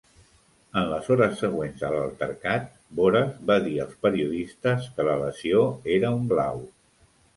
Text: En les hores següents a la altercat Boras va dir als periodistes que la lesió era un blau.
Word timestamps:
En 0.79 0.85
les 0.91 1.09
hores 1.15 1.35
següents 1.41 1.83
a 1.89 1.91
la 1.95 1.99
altercat 2.05 2.65
Boras 3.01 3.37
va 3.51 3.57
dir 3.67 3.75
als 3.85 3.93
periodistes 4.07 4.89
que 4.97 5.07
la 5.11 5.19
lesió 5.25 5.63
era 5.99 6.15
un 6.23 6.25
blau. 6.33 6.65